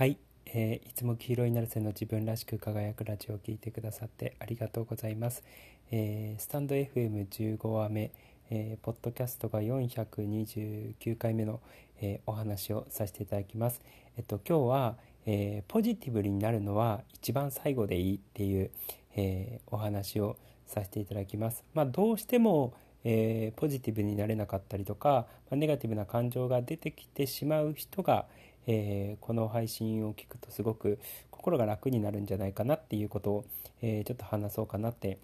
[0.00, 5.44] はい、えー、いつも黄色いナルセの自分らしく輝くラジオを聴いてくださってありがとうございます。
[5.90, 8.10] えー、スタンド FM15 話目、
[8.48, 11.60] えー、ポッドキャストが429回目の、
[12.00, 13.82] えー、お話をさせていただきます。
[14.16, 18.70] えっと今日は、えー、ポジティブになるのは一番最後でいいっていう、
[19.16, 21.62] えお話をさせていただきます。
[21.74, 22.72] まあ、どうしても
[23.04, 28.26] えー、ポジティブになれなかったりとか、まあ、ネガティブな感情が出てきてしまう人が、
[28.66, 30.98] えー、この配信を聞くとすごく
[31.30, 33.44] 心が楽になるんじゃないかなっていうことを、
[33.82, 35.18] えー、ちょっと話そうかなって、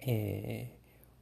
[0.00, 0.70] え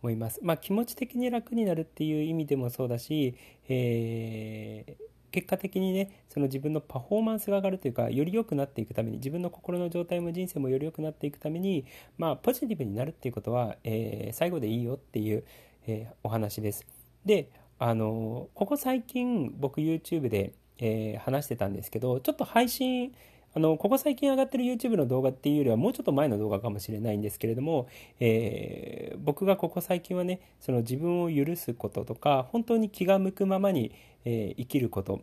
[0.02, 0.38] 思います。
[0.42, 3.34] まあ、気持ち的に楽になるっていう意味でもそうだし、
[3.68, 4.96] え
[5.34, 11.84] 結果的にねその自分のパフォーマンスが上がるというかより良くなっていくために自分の心の状態も人生もより良くなっていくために
[12.16, 15.42] まあポジティブになるっていうことは、え、最後でいいよっていう、
[15.88, 16.86] え、お話です。
[17.24, 23.14] であのここ最近僕 YouTube で、えー、話してたんですけどちょっと配信
[23.56, 33.92] あのここ最近上がってる YouTube の動画っていうよりはもうちょっと前の動画かもしれないんですけれども、えー、僕がここ最近はねその自分を許すこととか本当に気が向くままに、
[34.25, 35.20] えー、生きること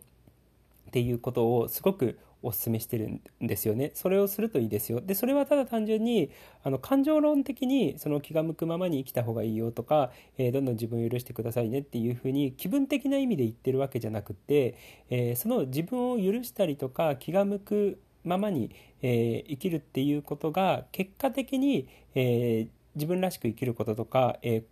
[0.87, 3.91] っていうことをすごくお勧めしてるんですよね。
[3.93, 5.01] それをするといいですよ。
[5.01, 6.31] で、それはただ単純に、
[6.63, 14.75] あの、感情論的にその気が向くままに生きた方がいいよとか、えー、どんどん自分を許してくださいねっていうふうに気分的な意味で言ってるわけじゃなくて、
[15.09, 24.63] えー、その自分を許したりとか気が向くままに、えー、生きるっていうことが結果的に、え自分らしく生きることとか、え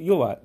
[0.00, 0.38] 要は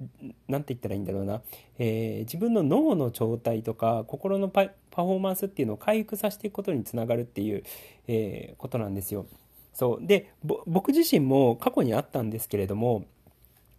[0.48, 1.42] 何て言ったらいいんだろうな、
[1.80, 7.64] えー、自分の脳の状態とか心のパフォーマンスっていうのを回復させていくことにつながるっていう、
[8.08, 9.26] えー、ことなんですよ。
[9.74, 10.32] そうで
[10.66, 13.06] 僕自身も過去にあったんですけれども、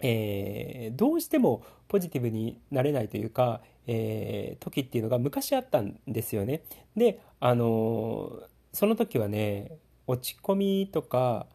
[0.00, 6.62] えー、どうしてもポジティブになれないというか、え、時っていうのが昔あったんですよね。
[6.96, 11.46] であのその時はね落ち込みとか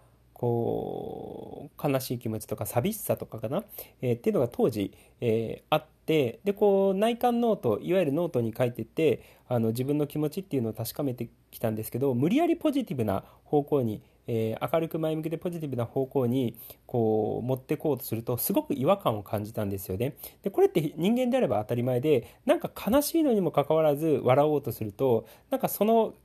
[0.42, 3.64] こう悲しい気持ちとか寂しさとかかな、
[4.02, 20.16] えー、っていうのが当時、えー、あってでこう内観ノートいわゆるノートに書いててあの自分の気持ちっていうのを確かめてきたんですけど無理やりポジティブな方向に、えー、明るく前向きでポジティブな方向にこう持ってこうとするとすごく違和感を感じたんですよね。
[20.42, 26.16] でこれって人間であれば当たり前でなんか悲しいのにもかかわらず笑おうとするとなんかその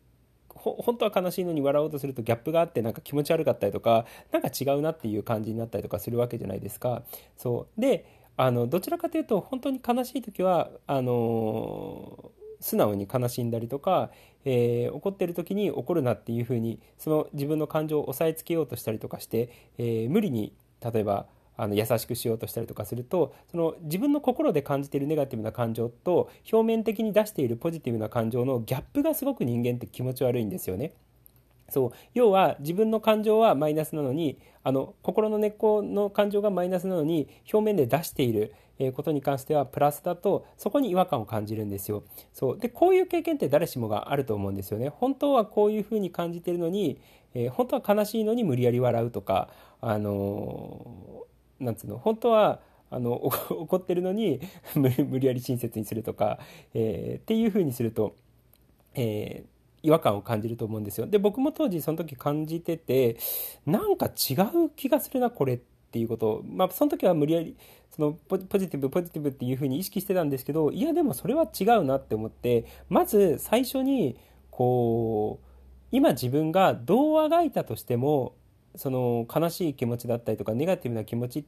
[0.74, 7.02] 本当は悲しいのに笑おうとするとギャップがあってなんか気持ち悪かったりとかなんか違うなっていう感じになったりとかするわけじゃないですか。
[7.36, 8.06] そうで
[8.36, 14.10] あのどちらかというと本当に悲しい時はあの素直に悲しんだりとか、
[14.44, 30.92] えー、怒ってる時に怒るなっていうふうにその自分の感情を抑えつけようとしたりとかして、えー、無理に例えばあの優しくしようとしたりとかするとその自分の心で感じているネガティブな感情と表面的に出しているポジティブな感情のギャップがすごく人間って気持ち悪いんですよね。
[31.68, 38.54] そう要は自分の感情はマイナスなのにあの心の根っこの感情がマイナスなのに表面で出している
[38.94, 42.04] ことに関してはプラスだとそこに違和感を感じるんですよ。
[42.32, 44.90] そうでこういう経験って誰しもがあると思うんですよね。
[44.90, 47.00] 本当はこういうふうに感じてるのに、
[47.34, 49.48] えー、本当は悲しいのに無理やり笑うとか、
[49.80, 51.24] あの
[51.60, 53.14] なんつうの本当はあの
[53.50, 54.40] 怒ってるのに
[54.74, 56.38] 無理やり親切にするとか、
[56.74, 58.14] えー、っていうふうにすると、
[58.94, 61.06] えー、違和感を感じると思うんですよ。
[61.06, 63.16] で僕も当時その時感じてて
[63.64, 64.34] なんか違
[64.64, 67.56] う気がするなこれっていうことまあその時は無理やり
[67.90, 74.16] そのポジティブポジティブっていうふうに意識してたんですけどいやでもそれは違うなって思ってまず最初に
[74.50, 75.46] こう
[75.92, 78.34] 今自分がどうあがいたとしても
[78.76, 81.44] その悲しい気持ちだったりとかネガティブな気持ちっ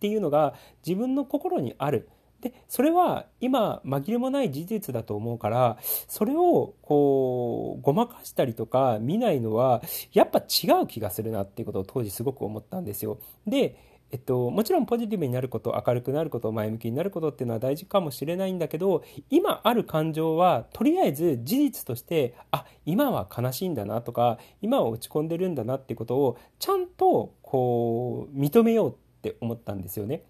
[0.00, 0.54] ていうのが
[0.86, 2.08] 自分の心にある。
[2.40, 9.82] でそれは今紛れもない事実だと思うからそれをこうごまかしたりとか見ないのは
[10.14, 13.18] やっぱ違う気がするなっていうことを当時すごく思ったんですよ。
[13.46, 30.24] でえっと、もちろんポジティブになること明るくなること前向きになることっていうのは大事かもしれないんだけど今ある感情はとりあえず事実としてあ今は悲しいんだなとか今は落ち込んでるんだなってことをちゃんとこう認めようって思ったんですよね。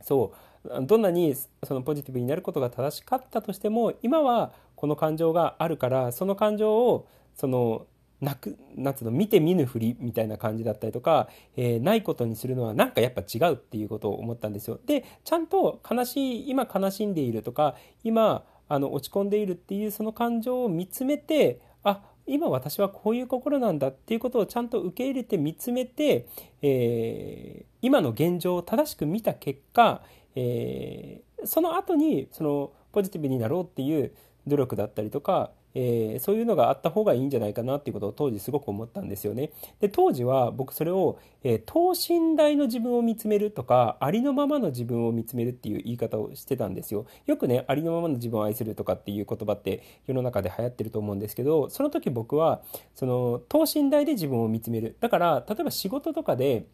[0.00, 0.32] そ
[0.64, 7.86] うどんなにそのポジティブになることが正しかったとしても今はこの感情があるからその感情をその
[8.24, 14.80] なくなんつうの見て見ぬふりみたいな感じだったりとか、えー、ないことにするのはなんかやっぱ違うっていうことを思ったんですよ。
[14.86, 26.26] でちゃんと悲しい今悲しんでいるとか今あの落ち込んでいるっていうその感情を見つめてあ今私はこういう心なんだっていうことをちゃんと受け入れて見つめて、
[26.62, 30.02] えー、今の現状を正しく見た結果、
[30.34, 34.14] えー、その後にそのポジティブになろうっていう
[34.46, 39.50] 努力だったりとかえー、そういうのがあった方がいいんじゃないかなっていうことを当時すごく思ったんですよね。
[39.80, 47.06] で当時は僕それを、えー、等身大の自分を見つめるとかありのままの自分を見つめるっていう言い方をしてたんですよ。
[47.26, 52.62] よくねありのままの自分を愛するとかっていう言葉って世の中で流行ってると思うんですけどその時僕は
[52.94, 56.66] その等身大で自分を見つめるだから例えば仕事とかで、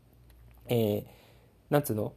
[0.69, 1.05] えー、
[1.71, 2.13] なんつうの？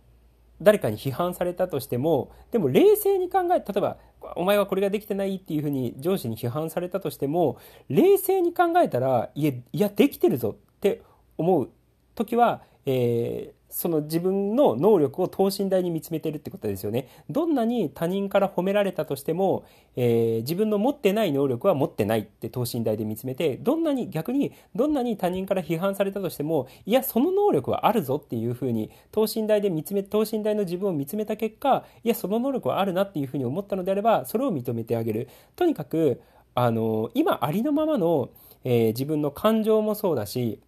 [0.61, 3.97] 誰かに批判されたとしてもでも冷静に考え例えば
[4.35, 7.57] お前はこれができてないっていうふうに上司に批判されたとしても
[7.89, 11.01] 冷静に考えたらいやいやできてるぞって
[11.37, 11.69] 思う
[12.15, 17.07] 時は、えー、その自分の能力を等身大に見つめてるってことですよね。
[17.27, 19.65] どんなに他人から褒められたとしても、
[19.95, 35.29] えー、自分の持ってない能力は持ってないって等身大で見つめて、どんなに逆にどんなに他人から批判されたとしても、いや、その能力はあるぞっていうふうに等身大で見つめ、等身大の自分を見つめた結果、いや、その能力はあるなっていうふうに思ったのであれば、それを認めてあげる。
[35.55, 36.21] とにかく、
[36.53, 38.29] あの、今ありのままの、
[38.63, 40.59] えー、自分の感情もそうだし、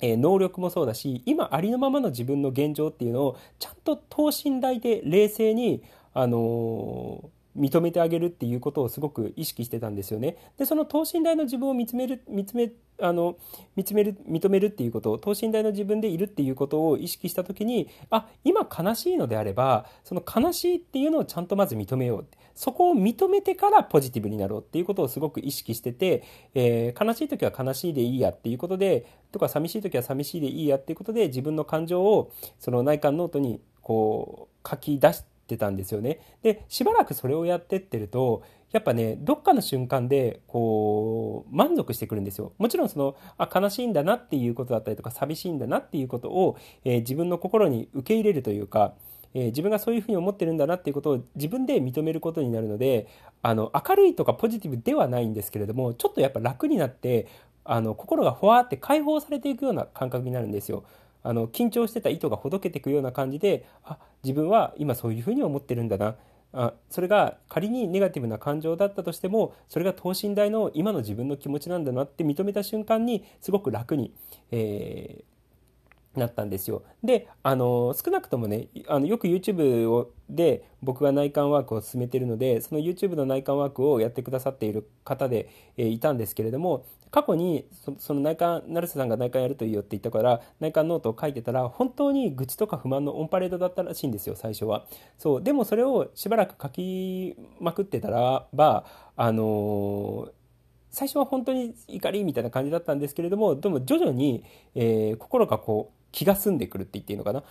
[0.00, 5.82] え能力もそうだし今ありのままの自分の現状っていうのをちゃんと等身大で冷静に、
[6.12, 10.36] あの認めてあげるっていうことをすごく意識してたんですよね。
[10.58, 13.36] でその等身大の自分を見つめる見つめあの
[13.74, 26.22] 見つめる認めるっていうことを等身大の自分でいるっていうことを意識した時にあ今悲しいのであればその悲しいっていうのをちゃんとまず認めようそこを認めてからポジティブになろうっていうことをすごく意識してて、
[26.54, 36.20] えー、悲しい時は悲しいでいいやっていうことでとか寂しい時は寂しいでいいやっていうことで自分の感情をその内観ノートにこう書き出してたんですよね。
[36.42, 38.42] でしばらくそれをやってってると
[38.74, 48.94] やっぱねどっかの瞬間でこう満足してくるんですよもちろんそのあ悲しいんだなっていうことだったりとか寂しいんだなっていうことを、えー、自分の心に受け入れるというか、
[49.32, 53.06] え、自分がそういうふうに思ってるんだなっていうことを自分で認めることになるので
[53.42, 57.28] あの明るいとかポジティブではないんですけれどもちょっとやっぱ楽になって
[57.64, 60.84] あの心がふわって解放されていくような感覚になるんですよ。
[61.24, 66.14] あの緊張してた糸がほどけていくような感じであ自分は今そういうふうに思ってるんだな。
[66.56, 74.14] あそれが仮にネガティブな感情だったとしてもそれが等身大の今の自分の気持ちなんだなって認めた瞬間にすごく楽に、
[74.52, 75.24] え、
[76.16, 76.82] なったんですよ。
[77.02, 87.66] であの少なくともねあのよく YouTube をで僕が内観ワークを進めているのでその YouTube の内観ワークをやってくださっている方で、えー、いたんですけれども過去に
[87.98, 98.84] その内観成瀬さんが内観やるといいよって言ったから内観ノートを書いてたら本当に愚痴とか不満のオンパレードだったらしいんですよ最初はそうでもそれをしばらく書きまくってたらば
[99.16, 100.44] あのー
[100.94, 104.44] 最初は本当に怒りみたいな感じだったんですけれどもでも徐々に、
[104.76, 107.42] えー、心がこう気が済んでくるって言っていいのかな？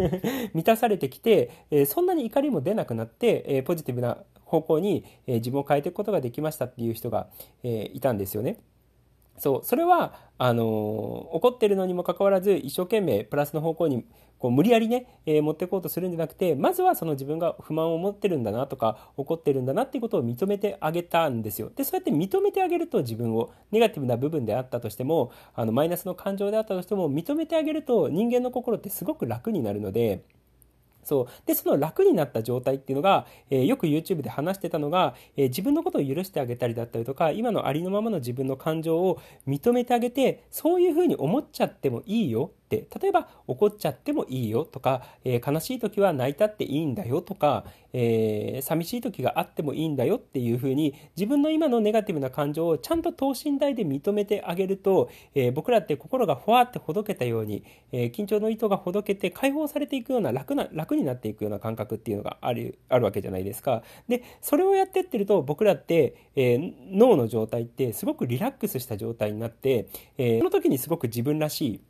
[0.54, 4.16] 満たされてきて、えー、そんなに怒りも出なくなって、えー、ポジティブな
[4.46, 7.28] 方向に、え自分を変えていくことができましたっていう人が、
[7.62, 8.58] えいたんですよね。
[9.38, 14.04] そうそれはあの怒ってるのにもかかわらず一生懸命プラスの方向に
[14.38, 21.70] こう無理やりね、えー、持っていこうとするんじゃなくてまずはその自分が不満を持ってるんだなとか怒ってるんだなっていうことを認めてあげたんですよ。
[21.74, 30.22] でそうやって認めてあげると自分をネガティブな部分であったとしてもあのマイナスの感情であったとしても認めてあげると人間の心ってすごく楽になるので
[31.06, 31.26] そう。
[31.46, 63.82] で、その楽になった状態っていうのが、えー、よく YouTube で話してたのが、えー、自分のことを許してあげたりだったりとか、今のありのままの自分の感情を認めてあげて、そういうふうに思っちゃってもいいよって例えば怒っちゃってもいいよとか、えー、悲しい時は泣いたっていいんだよとか、えー、寂しい時があってもいいんだよっていうふうに自分の今のネガティブな感情をちゃんと等身大で認めてあげると、えー、僕らって心がふわってほどけたように、え緊張の糸がほどけて解放されていくような楽な楽になっていくような感覚っていうのがあるあるわけじゃないですか。
[64.08, 66.58] でそれをやってってると僕らって、え
[66.90, 71.80] 脳の状態ってすごくリラックスした状態になって、えその時にすごく自分らしい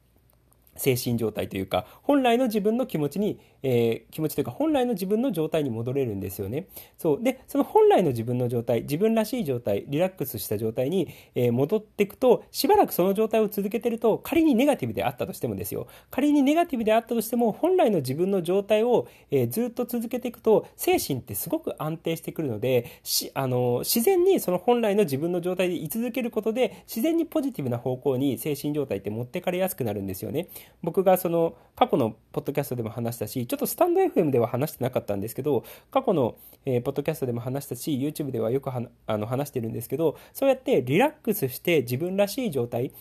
[0.76, 6.68] 精神状態というか本来の自分の気持ちに、えー、気持ちというか本来の自分の状態に戻れるんですよね。
[6.99, 7.23] そう。
[7.23, 15.87] でその本来の自分の状態自分らしい状態リラックスした状態に、えー、戻っていくとしばらくその状態を続けてると仮にネガティブであったとしてもですよ。
[16.11, 30.49] 仮にネガティブであったとしても本来の自分の状態を、えー、ずっと続けていくと精神ってすごく安定してくるのでしあの自然にその本来の自分の状態で居続けることで自然にポジティブな方向に精神状態って持ってかれやすくなるんですよね。
[30.82, 42.92] 僕がその過去のポッドキャストでも話したしちょっとスタンド FM では話してなかったんですけど過去の、ポッドキャストでも話したし YouTube ではよくはあの話してるんですけどそうやってリラックスして自分らしい状態っ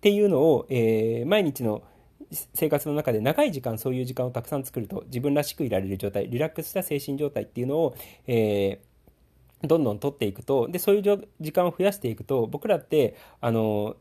[0.00, 1.82] ていうのを、えー、毎日の
[2.30, 7.96] 生活の中で長い時間そういう時間をたくさん作ると自分らしくいられる状態リラックスした精神状態っていうのを、
[8.26, 8.94] えー
[9.66, 13.96] どんどん取っていくとでそういう時間を増やしていくと僕らってあの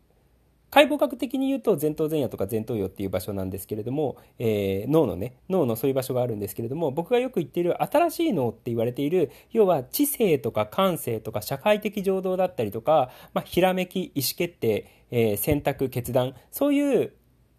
[0.73, 17.13] 解剖学的に言うと前頭前野とか前頭葉っていう場所なんですけれども、えー、脳のね脳のそういう場所があるんですけれども僕がよく言っている新しい脳って言われている要は知性とか感性とか社会的情動だったりとか、まあ、ひらめき意思決定、えー、選択決断そういう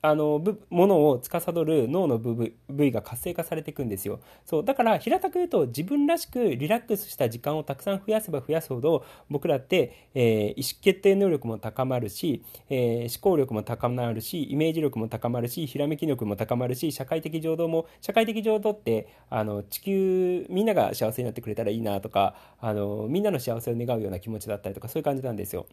[0.05, 25.65] あのものを司る脳の部位が活性化されていくんですよそうだから平たく言うと自分らしくリラックスした時間をたくさん増やせば増やすほど僕らって、えー、意思決定能力も高まるし、えー、思考力も高まるしイメージ力も高まるしひらめき力も高まるし社会的情動も社会的情動ってあの地球みんなが幸せになってくれたらいいなとかあのみんなの幸せを願うような気持ちだったりとかそういう感じなんですよ。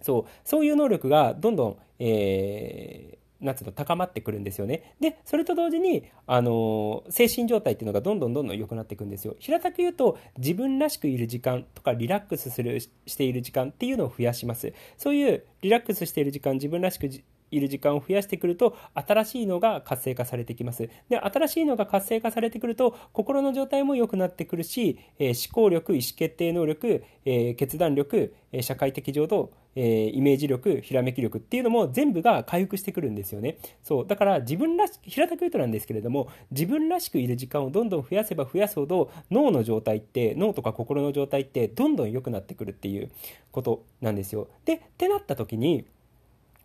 [0.00, 4.94] そうそういう能力がどんどん、えーなんつうの高まってくるんですよね。
[5.00, 9.36] で、それと同時に、あの精神状態っていうのがどんどんどんどん良くなっていくんですよ。
[9.38, 14.72] 平たく言うと、自分らしくいる時間とか、リラックスする、している時間っていうのを増やします。
[14.96, 17.08] そういうリラックスしている時間、自分らしく
[17.50, 33.58] いる時間を増やしてくると新しいのが活性化されてきますで新しいのが活性化されてくると心の状態も良くなってくるし、えー、思考力意思決定能力、えー、決断力、えー、社会的情動えイメージ力、ひらめき力っていうのも全部が回復してくるんですよね。
[33.82, 34.06] そう。
[34.06, 43.10] だから自分らしく、平たく言うとなんですけれども、自分らしくいる時間をどんどん増やせば増やすほど、脳の状態って、脳とか心の状態ってどんどん良くなってくるっていう
[43.50, 44.48] ことなんですよ。
[44.64, 45.86] で、ってなった時に、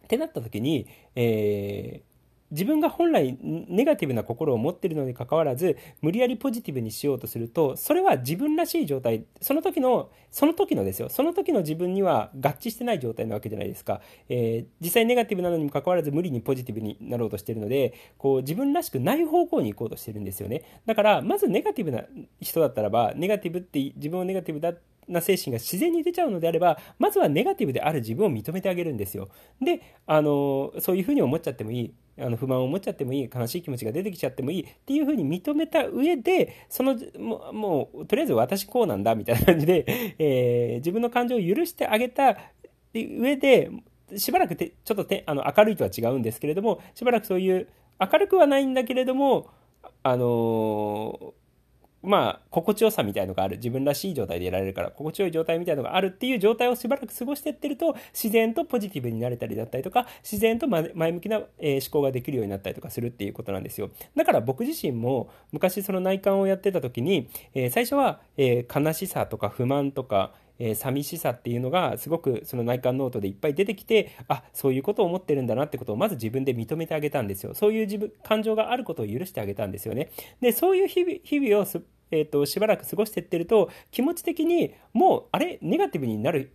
[0.09, 2.03] ってなった時に、えー、
[2.49, 11.09] 自分が本来ネガティブな心を持っているのにかかわらず無理やりポジティブにしようとするとそれは自分らしい状態その時のその時のですよ。
[11.09, 20.63] その時の自分には合致してない状態なわけじゃないですか、えー、実際ネガティブなのにもかかわらず無理にポジティブになろうとしているのでこう自分らしくない方向に行こうとしてるんですよね。
[20.87, 22.01] だからまずネガティブな
[22.41, 29.29] 人だったらばネガティブって自分をネガティブだってな精神が自然に出ちゃうのであれば、まずはネガティブである自分を認めてあげるんですよ。
[29.61, 31.93] で、あの、そういうふうに思っちゃってもいい。
[32.21, 39.85] あの不満を持っちゃってもいい悲しい気持ちが出てきちゃってもいいっていうふうに認めた上でそのももうとりあえず私こうなんだみたいな感じで、
[40.19, 42.37] えー、自分の感情を許してあげた
[42.93, 43.71] 上で
[44.17, 47.67] しばらくてちょっとてあの明るいとは違うんですけれどもしばらくそういう
[47.99, 49.47] 明るくはないんだけれども
[50.03, 51.33] あの
[52.01, 53.57] まあ、心地よさみたいのがある。
[53.57, 63.89] 自分らしい状態でいられるから、心地よい状態みたいのがあるっていう状態をしばらく過ごしてってると、自然とポジティブになれたりだったりとか、自然と前向きな、え思考ができるようになったりとかするっていうことなんですよ。
[64.15, 77.53] だから僕自身も、昔その内観をやってた時に、え最初は、え悲しさとか不満とか、えー、寂しさっていうのがすごくその内観ノートでいっぱい出てきてあそういうことを思ってるんだなってことをまず自分で認めてあげたんですよ。
[77.55, 80.11] そういう自分感情があることを許してあげたんですよね。
[80.41, 81.65] でそういう日々日々を
[82.11, 85.59] えーと、しばらく過ごしてってると気持ち的にもうあれ？
[85.61, 86.51] ネガティブになる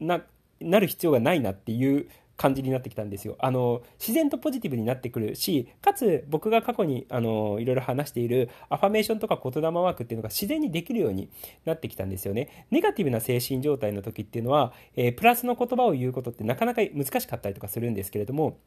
[0.00, 0.22] な
[0.58, 3.36] なる必要がないなっていう感じになってきたんですよ。
[3.38, 11.30] あの、自然とポジティブになってくるし、かつ僕が過去にあのいろいろ話しているアファメーションとか言霊ワークっていうのが自然にできるように
[11.64, 12.66] なってきたんですよね。
[12.70, 18.58] ネガティブな精神状態の時っていうのは、えー、プラスの言葉を言うことってなかなか難しかったりとかするんですけれども、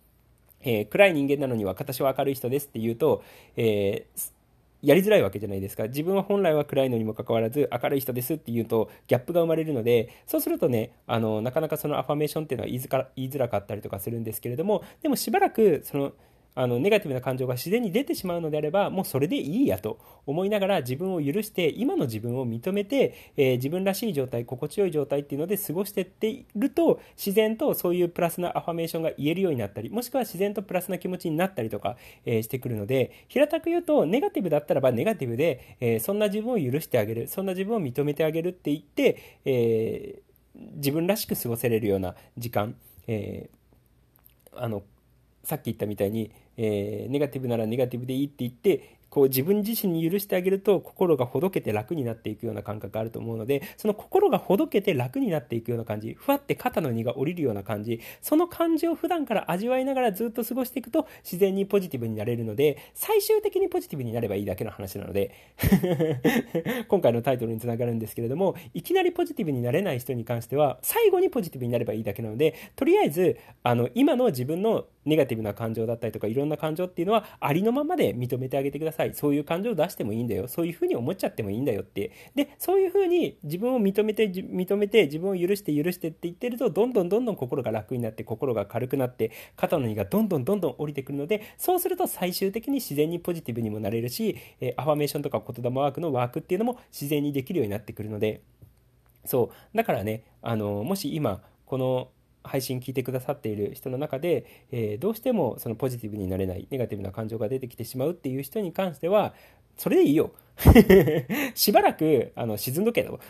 [0.61, 3.23] えー、暗い人間なのには私は明るい人ですって言うと、
[3.55, 4.38] えー
[4.81, 5.83] やりづらいわけじゃないですか。
[5.83, 12.79] 自分は本来は暗いのにもかかわらず明るい人ですって言うとギャップが生まれるので、そうするとね、あの、なかなかそのアファメーションっていうのは言
[13.25, 16.13] いづらかったりとかするんですけれども、でもしばらくその、
[16.55, 40.19] あのネガティブな感情が自然に出てしまうのであればもうそれでいいやと思いながら自分を許して今の自分を認めて、えー、自分らしい状態心地よい状態っていうので過ごしてっていると自然とそういうプラスなアファメーションが言えるようになったりもしくは自然とプラスな気持ちになったりとか、えー、してくるので平たく言うとネガティブだったらばネガティブで、えー、そんな自分を許してあげるそんな自分を認めてあげるって言って、え
[40.55, 42.75] 自分らしく過ごせれるような時間、
[43.07, 43.49] え
[44.53, 44.83] あの
[45.43, 65.31] さっき言ったみたいに、えー、ネガティブならネガティブでいいって言ってこう自分自身に許してあげると心がほどけて楽になっていくような感覚があると思うのでその心がほどけて楽になっていくような感じふわって肩の荷が下りるような感じその感じを普段から味わいながらずっと過ごしていくと自然にポジティブになれるので最終的にポジティブになればいいだけの話なので
[66.87, 78.98] 今回のタイトルにつながるんですけれどもいきなりポジティブになれない人に関しては最後にポジティブになればいいだけなのでとりあえずあの今の自分のネガティブな感情だったりとかいろんな感情っていうのはありのままで認めてあげてください。
[79.13, 80.47] そういう感情を出してもいいんだよ。
[80.47, 82.11] そういうふうに思っちゃってもいいんだよって。
[82.35, 98.41] でそういうふうに自分を認めて認めて自分を許して許してって言ってるとどんどんどんどん心が楽になって心が軽くなって肩の荷がどんどんどんどん降りてくるのでそうすると最終的に自然にポジティブにもなれるし、えアファメーションとか言霊ワークのワークっていうのも自然にできるようになってくるので。
[99.25, 99.77] そう。
[99.77, 102.09] だからねあのもし今この
[102.43, 109.33] 配信聞いてくださっている人の中で、えー、どうしてもそのポジティブになれないネガティブな感情が出てきてしまうっていう人に関しては
[109.79, 110.31] それでいいよ
[111.55, 113.19] しばらく、あの、沈んどけど。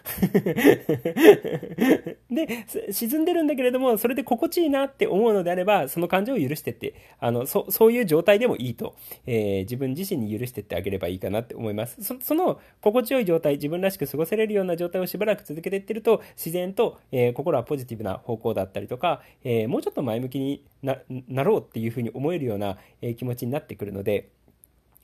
[2.32, 8.96] で、沈んでるんだけれども、それで心地いいなって思うのであれば、その感情を許してって、あの、そ、そういう状態でもいいと、
[9.27, 12.01] えー、自分自身に許してってあげればいいかなって思います。
[12.01, 24.29] そその、心地よい状態、自分らしく過ごせれるような状態をしばらく続けていってると、自然と、えー、心はポジティブな方向だったりとか、えー、もうちょっと前向きにななろうっていうふうに思えるような、え気持ちになってくるので、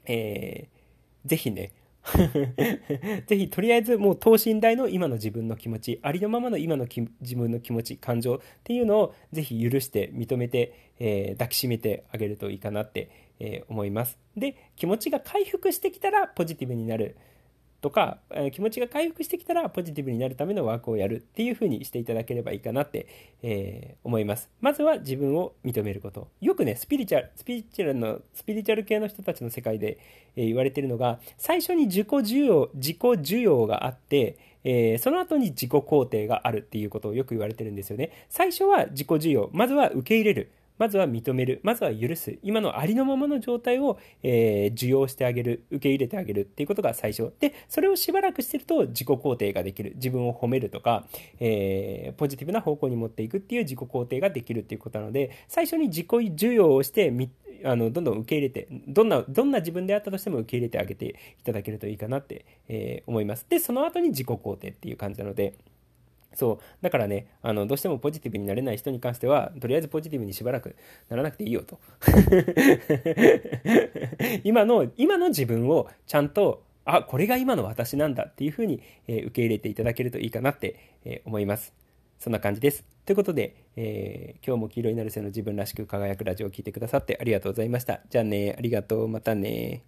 [0.07, 0.75] えー、
[1.25, 1.72] ぜひね、
[3.25, 6.86] ぜひとりあえずもう等身大の今の自分の気持ちありのままの今の
[7.22, 14.20] 自分の気持ち感情っていうのをぜひ許して認めて、えー、抱きしめてあげるといいかなって、えー、思います。
[14.38, 17.17] で気持ちが回復してきたらポジティブになる
[17.85, 23.05] とか、え気持ちが回復してきたらポジティブになるためのワークをやるっていう風にしていただければいいかなって、
[23.43, 24.49] えー、思います。
[24.59, 26.27] まずは自分を認めること。
[26.41, 29.99] よくね、スピリチュアル、スピリチュアルの、スピリチュアル系の人たちの世界で、
[30.35, 38.09] えー、言われてるのが、最初に自己需要、自己需要があって、えー、その後に自己肯定があるっていうことをよく言われてるんですよね。
[38.29, 40.49] 最初は自己需要、まずは受け入れる。
[40.77, 41.60] まずは認める。
[41.63, 42.38] まずは許す。
[42.44, 45.63] 今のありのままの状態を、えー、受容してあげる。
[45.72, 47.32] 受け入れてあげるっていうことが最初。
[47.39, 49.94] で、それをしばらくしてると自己肯定ができる。
[49.96, 51.05] 自分を褒めるとか、
[51.39, 57.12] えー、ポジティブな方向に持っていくっていう自己肯定ができるっていうことなので、最初に自己受容をして、
[57.63, 65.55] あのどんどん受け入れてどんなどんな自分であったとしても受け入れてあげていただけるといいかなって、えー、思いますでその後に自己肯定っていう感じなので
[66.35, 66.59] そう。
[66.81, 70.75] だからね、あの、どうしてもポジティブになれない人に関しては、とりあえずポジティブにしばらく
[71.09, 71.79] ならなくていいよと。
[74.43, 81.73] 今の、今の自分をちゃんと、あ、これが今の私なんだっていうふうに、えー、受け入れていただけるといいかなって、えー、思います。
[82.19, 82.85] そんな感じです。
[83.05, 88.01] ということで、えー、今日も黄色いなるせの自分らしく輝くラジオを聴いてくださってありがとうございました。
[88.09, 89.83] じゃあね、ありがとう、またね。